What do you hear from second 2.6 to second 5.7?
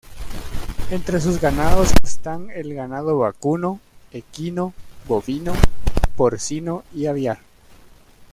ganado vacuno, equino, bovino,